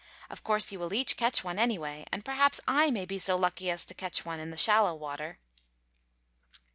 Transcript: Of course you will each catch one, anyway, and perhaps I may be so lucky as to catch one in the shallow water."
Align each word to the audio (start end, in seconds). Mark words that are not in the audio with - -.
Of 0.31 0.43
course 0.43 0.71
you 0.71 0.79
will 0.79 0.95
each 0.95 1.15
catch 1.15 1.43
one, 1.43 1.59
anyway, 1.59 2.07
and 2.11 2.25
perhaps 2.25 2.59
I 2.67 2.89
may 2.89 3.05
be 3.05 3.19
so 3.19 3.35
lucky 3.35 3.69
as 3.69 3.85
to 3.85 3.93
catch 3.93 4.25
one 4.25 4.39
in 4.39 4.49
the 4.49 4.57
shallow 4.57 4.95
water." 4.95 5.37